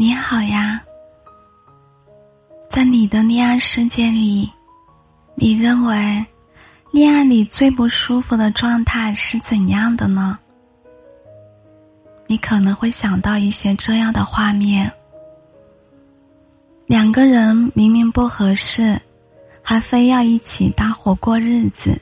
[0.00, 0.80] 你好呀，
[2.70, 4.48] 在你的恋爱世界里，
[5.34, 6.24] 你认为
[6.92, 10.38] 恋爱里最不舒服的状态是怎样的呢？
[12.28, 14.88] 你可能会想到一些这样的画面：
[16.86, 18.96] 两个人明明不合适，
[19.62, 21.98] 还非要一起搭伙过日子；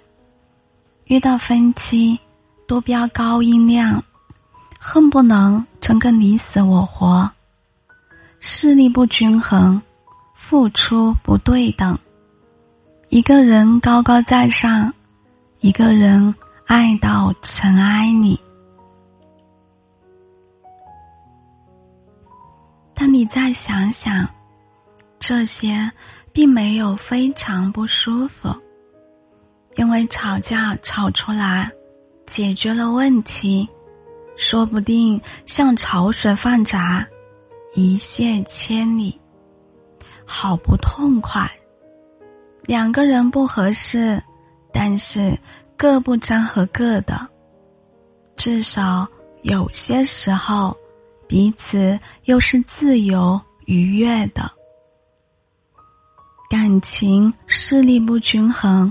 [1.05, 2.19] 遇到分歧，
[2.69, 4.05] 都飙高音量，
[4.79, 7.33] 恨不能争个你死我活。
[8.49, 9.83] 势力不均衡，
[10.33, 11.99] 付出不对等，
[13.09, 14.95] 一个人高高在上，
[15.59, 16.33] 一个人
[16.65, 18.39] 爱到尘埃里。
[22.95, 24.25] 但你再想想，
[25.19, 25.91] 这些
[26.33, 28.49] 并没有非常不舒服，
[29.75, 31.69] 因为吵架吵出来，
[32.27, 33.69] 解决了问题，
[34.37, 37.05] 说不定像潮水泛闸。
[37.77, 39.21] 一泻千里，
[40.25, 41.47] 好不痛快。
[42.63, 44.19] 两个人不合适，
[44.73, 45.39] 但是
[45.77, 47.29] 各不沾合各的，
[48.35, 49.07] 至少
[49.43, 50.75] 有些时候，
[51.29, 54.51] 彼此又是自由愉悦的。
[56.49, 58.91] 感情势力不均衡，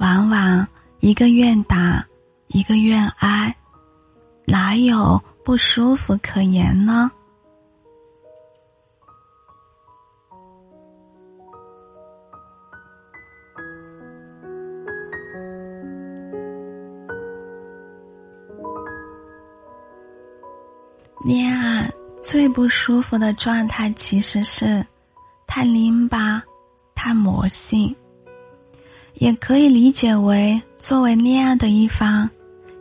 [0.00, 0.66] 往往
[0.98, 2.04] 一个愿打，
[2.48, 3.54] 一个愿挨，
[4.46, 7.08] 哪有不舒服可言呢？
[21.26, 21.92] 恋爱
[22.22, 24.86] 最不舒服的状态其实是
[25.44, 26.40] 太拧巴、
[26.94, 27.92] 太魔性，
[29.14, 32.30] 也可以理解为作为恋爱的一方，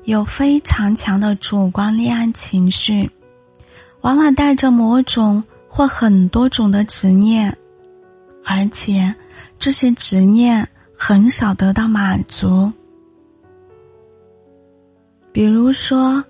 [0.03, 3.09] 有非常强的主观恋爱情绪，
[4.01, 7.57] 往往带着某种或很多种的执念，
[8.43, 9.11] 而且
[9.57, 12.71] 这些执念很少得到满足。
[15.31, 16.23] 比如说，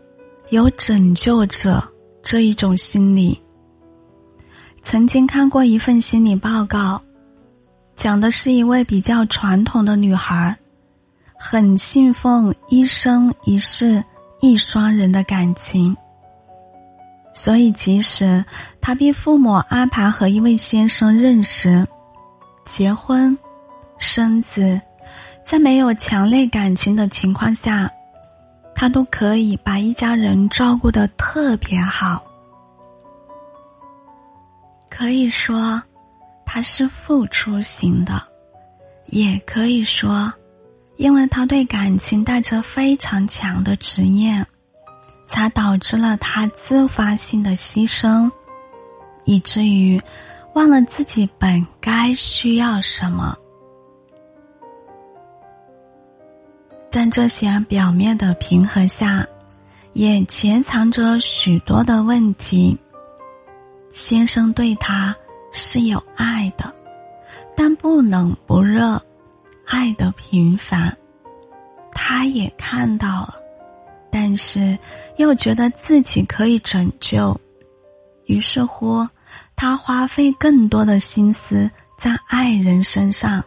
[0.49, 1.85] 有拯救者。
[2.25, 3.39] 这一种心理，
[4.81, 6.99] 曾经看过一份心理报告，
[7.95, 10.57] 讲的是一位比较传统的女孩，
[11.37, 14.03] 很信奉一生一世
[14.41, 15.95] 一双人的感情，
[17.31, 18.43] 所以即使
[18.81, 21.87] 她被父母安排和一位先生认识、
[22.65, 23.37] 结婚、
[23.99, 24.81] 生子，
[25.45, 27.91] 在没有强烈感情的情况下。
[28.75, 32.23] 他都可以把一家人照顾的特别好，
[34.89, 35.81] 可以说
[36.45, 38.21] 他是付出型的，
[39.07, 40.31] 也可以说，
[40.97, 44.45] 因为他对感情带着非常强的执念，
[45.27, 48.29] 才导致了他自发性的牺牲，
[49.23, 49.99] 以至于
[50.53, 53.37] 忘了自己本该需要什么。
[56.95, 59.27] 在这些表面的平和下，
[59.91, 62.79] 也潜藏着许多的问题。
[63.91, 65.13] 先生对他
[65.51, 66.73] 是有爱的，
[67.53, 68.97] 但不冷不热，
[69.65, 70.95] 爱的平凡。
[71.93, 73.33] 他也看到了，
[74.09, 74.79] 但是
[75.17, 77.37] 又觉得自己可以拯救，
[78.23, 79.05] 于是乎，
[79.57, 81.69] 他花费更多的心思
[81.99, 83.43] 在爱人身上。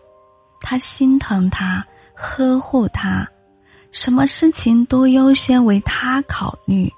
[0.60, 1.82] 他心疼他，
[2.12, 3.26] 呵护他。
[3.90, 6.92] 什么事情都优先为他考虑，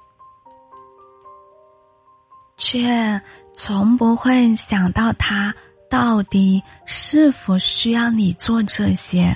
[2.57, 3.19] 却
[3.55, 5.53] 从不会想到他
[5.89, 9.35] 到底是否需要你做这些。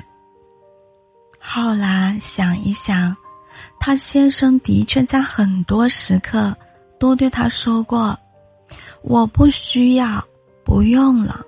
[1.39, 3.15] 后来想一想，
[3.79, 6.55] 他先生的确在很多时刻
[6.99, 8.17] 都对他说过
[9.01, 10.23] ：“我不需要，
[10.63, 11.43] 不用了，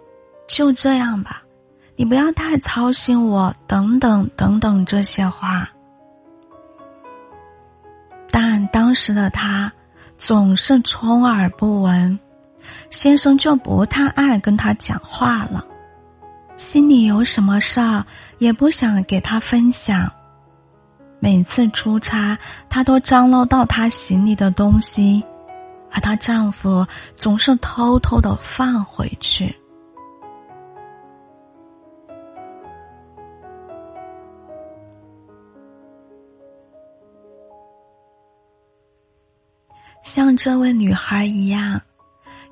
[0.47, 1.43] 就这样吧，
[1.95, 5.69] 你不要太操心我，等等等等这些话。”
[8.31, 9.71] 但当时的他
[10.18, 12.19] 总是充耳不闻，
[12.89, 15.63] 先生就不太爱跟他讲话了，
[16.57, 18.06] 心里有什么事儿
[18.39, 20.12] 也不想给他分享。
[21.19, 22.38] 每次出差，
[22.69, 25.23] 她都张罗到他行李的东西，
[25.91, 26.85] 而她丈夫
[27.15, 29.56] 总是偷偷的放回去。
[40.03, 41.81] 像这位女孩一样，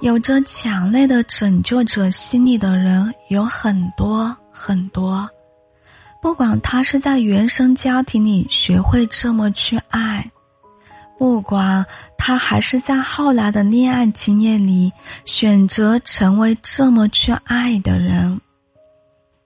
[0.01, 5.29] 有着强烈的拯救者心理的人有很多很多。
[6.21, 10.29] 不管他是在原生家庭里学会这么去爱，
[11.19, 11.85] 不管
[12.17, 14.91] 他还是在后来的恋爱经验里
[15.23, 18.41] 选择成为这么去爱的人，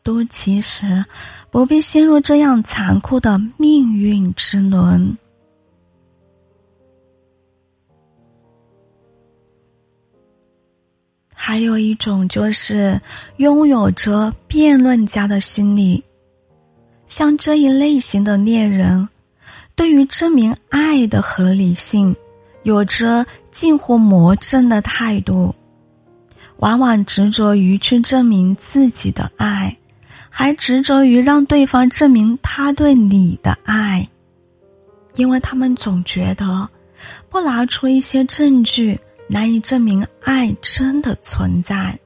[0.03, 1.03] 都其实
[1.51, 5.17] 不必陷入这样残酷的命运之轮。
[11.41, 12.99] 还有一种就是
[13.37, 16.03] 拥有着辩论家的心理，
[17.07, 19.07] 像这一类型的恋人。
[19.73, 22.13] 对于证明爱的合理性，
[22.63, 25.55] 有着近乎魔怔的态度，
[26.57, 29.77] 往往执着于去证明自己的爱，
[30.29, 34.05] 还执着于让对方证明他对你的爱，
[35.15, 36.67] 因为他们总觉得，
[37.29, 38.99] 不拿出一些证据，
[39.31, 41.97] 难以证明爱真的存在，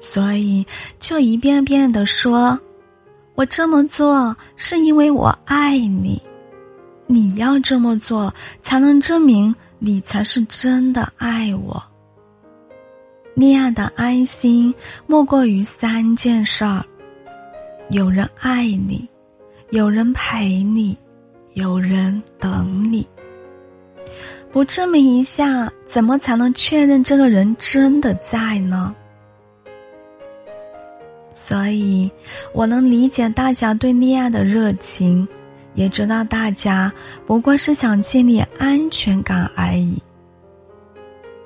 [0.00, 0.66] 所以
[0.98, 2.58] 就一遍遍的说。
[3.34, 6.20] 我这么做是因为我爱你，
[7.06, 8.34] 你要这么做
[8.64, 11.80] 才能证明你才是真的爱我。
[13.34, 14.74] 恋爱的安心
[15.06, 16.84] 莫过于三件事儿：
[17.90, 19.06] 有人爱你，
[19.70, 20.98] 有人陪你，
[21.52, 23.06] 有人等你。
[24.50, 28.94] 不证明一下，怎么才能确认这个人真的在呢？
[31.32, 32.10] 所以，
[32.52, 35.28] 我能理解大家对恋爱的热情，
[35.74, 36.92] 也知道大家
[37.26, 40.02] 不过是想建立安全感而已。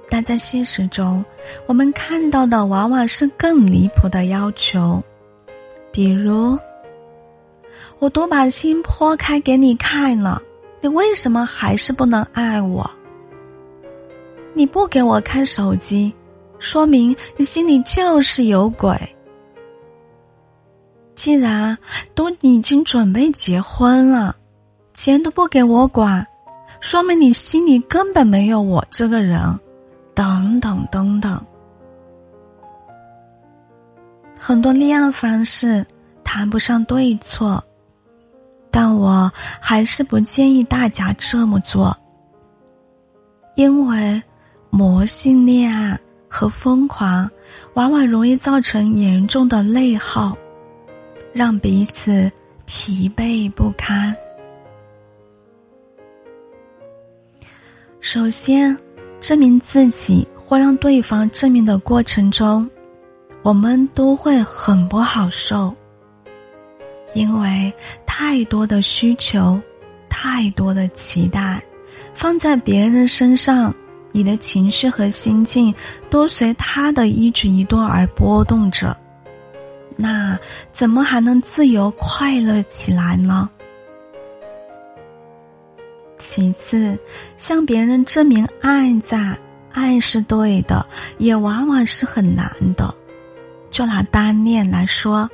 [0.09, 1.23] 但在现实中，
[1.67, 5.03] 我们看到的往往是更离谱的要求，
[5.91, 6.57] 比如：
[7.99, 10.41] 我都把心剖开给你看了，
[10.82, 12.88] 你为什么还是不能爱我？
[14.52, 16.12] 你不给我看手机，
[16.58, 18.94] 说明你心里就是有鬼。
[21.14, 21.79] 既然
[22.17, 24.34] 都已经准备结婚了，
[24.93, 26.26] 钱都不给我管，
[26.81, 29.40] 说明你心里根本没有我这个人，
[30.14, 31.40] 等等等等。
[34.37, 35.87] 很多恋爱方式
[36.25, 37.62] 谈不上对错，
[38.73, 39.31] 但我
[39.61, 41.97] 还是不建议大家这么做，
[43.55, 44.21] 因为
[44.71, 45.97] 魔性恋爱
[46.27, 47.31] 和疯狂
[47.75, 50.37] 往往容易造成严重的内耗。
[51.35, 52.31] 让彼此
[52.67, 54.15] 疲惫不堪。
[58.01, 58.77] 首先，
[59.19, 62.69] 证明自己或让对方证明的过程中，
[63.43, 65.75] 我们都会很不好受，
[67.14, 67.73] 因为
[68.06, 69.61] 太多的需求，
[70.09, 71.62] 太多的期待，
[72.14, 73.75] 放在别人身上，
[74.12, 75.75] 你的情绪和心境
[76.11, 78.97] 都随他的一举一动而波动着。
[79.97, 80.38] 那
[80.73, 83.49] 怎么还能自由快乐起来呢？
[86.19, 86.99] 其次，
[87.37, 89.37] 向别人证明爱在，
[89.73, 90.87] 爱是对的，
[91.19, 92.94] 也往往是很难的。
[93.70, 95.29] 就拿单恋来说，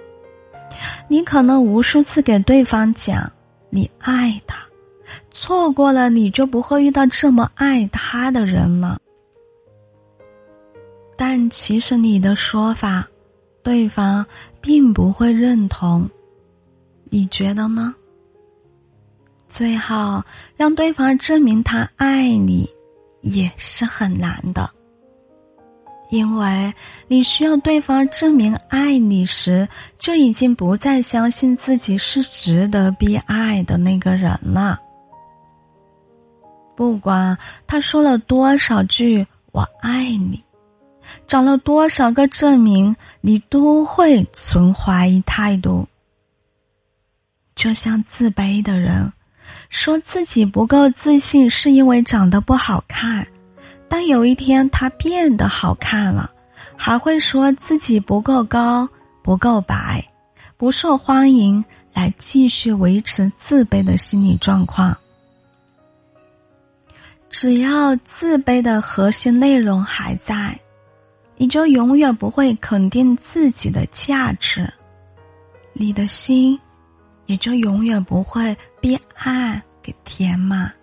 [1.09, 3.33] 你可能无数次给对方讲
[3.71, 4.59] 你爱他，
[5.31, 8.99] 错过了你就不会遇到这么爱他的人了。
[11.17, 13.09] 但其实你的说法。
[13.61, 14.25] 对方
[14.63, 16.09] 并不会认同，
[17.11, 17.95] 你觉得呢？
[19.47, 20.23] 最后
[20.57, 22.67] 让对方证明他爱你，
[23.21, 24.71] 也是很难的，
[26.11, 26.73] 因为
[27.07, 34.79] 你需要对方证明爱你时，就已经不再相信自己是值得被爱的那个人了。
[36.77, 37.37] 不管
[37.67, 40.43] 他说了多少句“我爱你”。
[41.27, 45.88] 找了多少个证明，你都会存怀疑态度。
[47.55, 49.11] 就像自卑的人，
[49.71, 53.27] 说自己不够自信是因为长得不好看，
[53.88, 56.30] 当有一天他变得好看了，
[56.76, 58.88] 还会说自己不够高、
[59.23, 60.04] 不够白、
[60.57, 64.97] 不受欢迎，来继续维持自卑的心理状况。
[67.30, 70.59] 只要自卑的核心内容还在。
[71.40, 74.68] 你就永远不会肯定自己的价值，
[75.73, 76.59] 你的心
[77.26, 80.75] 也就永远不会被爱给填满。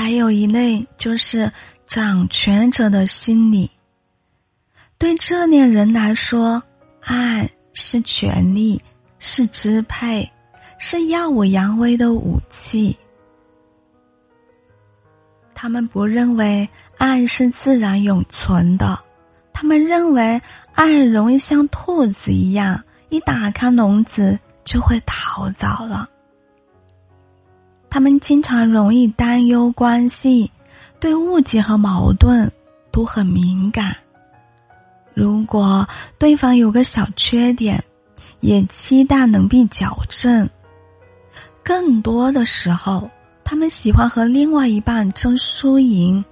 [0.00, 1.50] 还有一类就是
[1.84, 3.68] 掌权者的心理，
[4.96, 6.62] 对这类人来说，
[7.00, 8.80] 爱是权力，
[9.18, 10.30] 是支配，
[10.78, 12.96] 是耀武扬威的武器。
[15.52, 18.96] 他们不认为爱是自然永存的，
[19.52, 20.40] 他们认为
[20.74, 26.08] 爱容易像兔子一样，一打开笼子就会逃走了。
[27.90, 30.50] 他们经常容易担忧关系，
[31.00, 32.50] 对误解和矛盾
[32.90, 33.96] 都很敏感。
[35.14, 35.86] 如果
[36.18, 37.82] 对方有个小缺点，
[38.40, 40.48] 也期待能被矫正。
[41.64, 43.10] 更多的时候，
[43.42, 46.24] 他们喜欢和另外一半争输赢，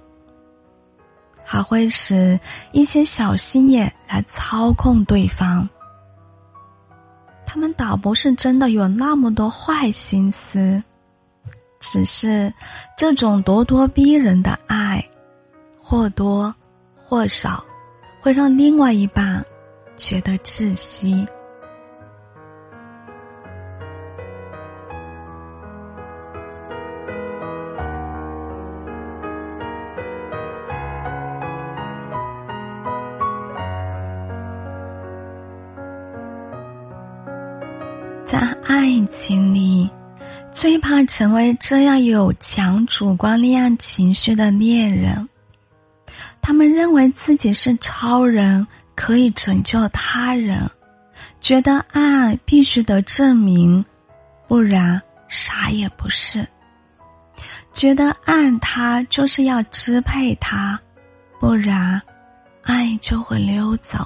[1.43, 2.39] 还会使
[2.71, 5.67] 一些小心眼来操控对方。
[7.45, 10.81] 他们倒不是真的有那么多坏心思，
[11.79, 12.51] 只是
[12.97, 15.03] 这种咄咄逼人的爱，
[15.79, 16.53] 或多
[16.95, 17.63] 或少
[18.19, 19.45] 会让另外一半
[19.95, 21.25] 觉得窒息。
[38.25, 39.89] 在爱情里，
[40.59, 45.29] 最怕成为这样有强主观恋爱情绪的恋人。
[46.41, 50.67] 他们认为自己是超人，可以拯救他人，
[51.39, 53.85] 觉得爱必须得证明，
[54.47, 56.43] 不然啥也不是。
[57.71, 60.79] 觉得爱他就是要支配他，
[61.39, 62.01] 不然
[62.63, 63.99] 爱就会溜走。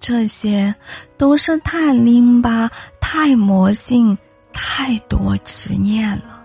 [0.00, 0.74] 这些
[1.18, 2.70] 都是太拧巴、
[3.02, 4.16] 太魔性、
[4.52, 6.40] 太多执念了。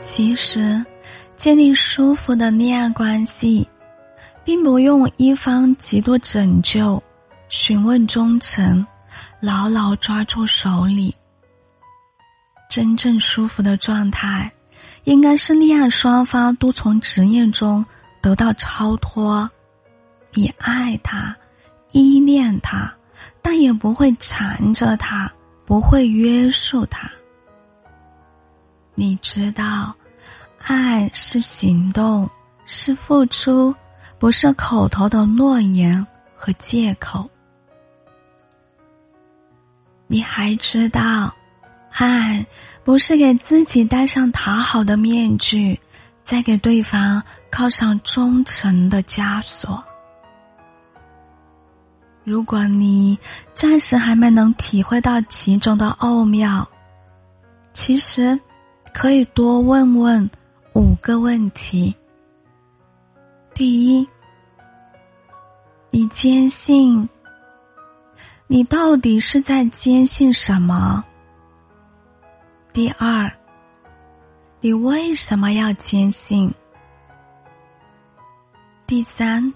[0.00, 0.84] 其实，
[1.36, 3.66] 建立舒服的恋爱关系，
[4.44, 7.02] 并不用一方极度拯救。
[7.48, 8.86] 询问忠诚，
[9.40, 11.14] 牢牢抓住手里。
[12.76, 14.52] 真正舒服的状态，
[15.04, 17.82] 应该是恋爱双方都从执念中
[18.20, 19.50] 得到超脱。
[20.34, 21.34] 你爱他，
[21.92, 22.94] 依恋他，
[23.40, 25.32] 但也不会缠着他，
[25.64, 27.10] 不会约束他。
[28.94, 29.94] 你知道，
[30.58, 32.28] 爱是行动，
[32.66, 33.74] 是付出，
[34.18, 37.26] 不是口头的诺言和借口。
[40.08, 41.34] 你还知道，
[41.98, 42.44] 爱
[42.84, 45.80] 不是给自己戴上讨好的面具，
[46.24, 49.82] 再给对方铐上忠诚的枷锁。
[52.22, 53.18] 如果你
[53.54, 56.68] 暂时还没能体会到其中的奥妙，
[57.72, 58.38] 其实
[58.92, 60.28] 可以多问问
[60.74, 61.94] 五个问题。
[63.54, 64.06] 第一，
[65.90, 67.08] 你坚信？
[68.48, 71.02] 你到底是在坚信什么？
[72.76, 73.32] 第二，
[74.60, 76.52] 你为什么要坚信？
[78.86, 79.50] 第三，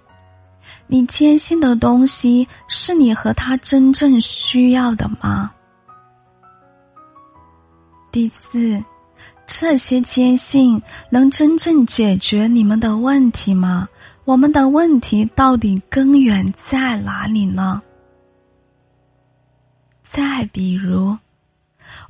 [0.87, 5.53] 你坚信的东西是你和他真正需要的吗？
[8.11, 8.83] 第四，
[9.47, 13.87] 这些坚信能真正解决你们的问题吗？
[14.25, 17.83] 我们的问题到底根源在哪里呢？
[20.03, 21.15] 再比如，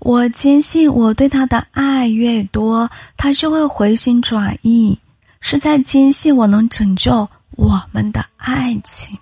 [0.01, 4.99] 我坚信我对他的爱越多，他就会回心转意，
[5.41, 9.17] 是在坚信我能拯救我们的爱情。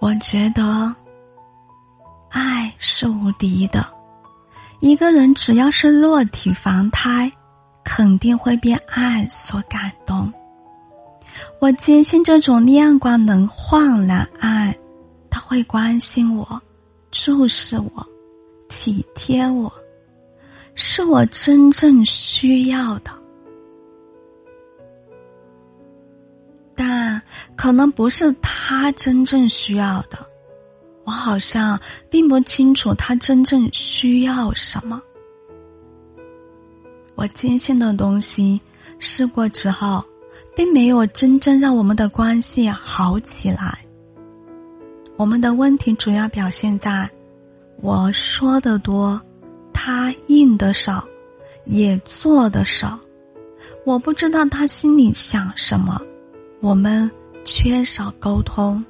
[0.00, 0.92] 我觉得，
[2.30, 3.86] 爱是无敌的。
[4.80, 7.30] 一个人只要是落体凡胎，
[7.84, 10.32] 肯定会被爱所感动。
[11.58, 14.76] 我坚信这种亮光能焕然爱，
[15.30, 16.60] 他会关心我，
[17.10, 18.06] 注视我，
[18.68, 19.72] 体贴我，
[20.74, 23.10] 是我真正需要的。
[26.74, 27.20] 但
[27.54, 30.18] 可能不是他真正需要的，
[31.04, 31.78] 我好像
[32.10, 35.00] 并不清楚他真正需要什么。
[37.14, 38.60] 我坚信的东西，
[38.98, 40.02] 试过之后。
[40.54, 43.78] 并没有真正让我们的关系好起来。
[45.16, 47.08] 我们的问题主要表现在，
[47.80, 49.20] 我说的多，
[49.72, 51.04] 他应的少，
[51.64, 52.98] 也做的少。
[53.84, 56.00] 我不知道他心里想什么，
[56.60, 57.10] 我们
[57.44, 58.84] 缺少沟通。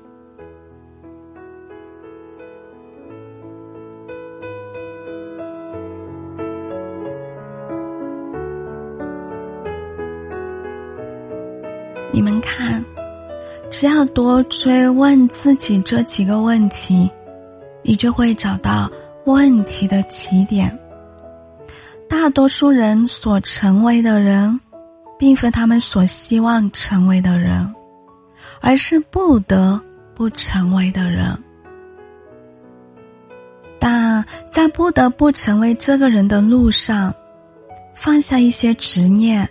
[13.83, 17.11] 只要多追问自己这几个问题，
[17.83, 18.89] 你就会找到
[19.25, 20.79] 问题的起点。
[22.09, 24.61] 大多数人所成为的人，
[25.19, 27.75] 并非他们所希望成为的人，
[28.61, 29.83] 而是不得
[30.15, 31.37] 不成为的人。
[33.81, 37.13] 但在不得不成为这个人的路上，
[37.97, 39.49] 放下一些执念，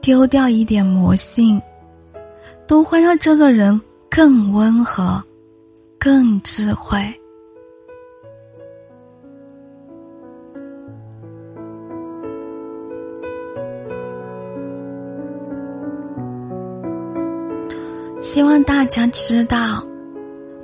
[0.00, 1.62] 丢掉一点魔性。
[2.72, 5.22] 都会让这个人更温和，
[5.98, 6.98] 更智慧。
[18.22, 19.86] 希望大家知道，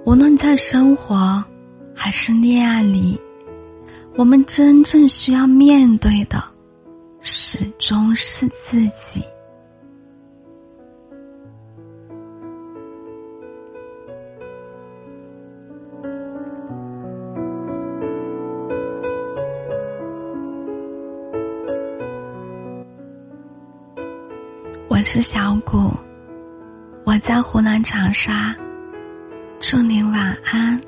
[0.06, 1.44] 无论在生活
[1.94, 3.20] 还是恋爱里，
[4.16, 6.42] 我们真正需要面对的，
[7.20, 9.22] 始终是自己。
[25.10, 25.90] 是小谷，
[27.04, 28.54] 我在湖南长沙，
[29.58, 30.78] 祝您晚安。